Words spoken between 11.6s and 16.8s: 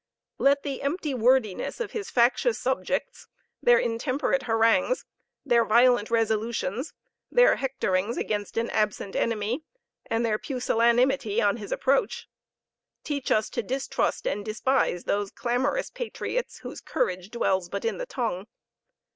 approach, teach us to distrust and despise those clamorous patriots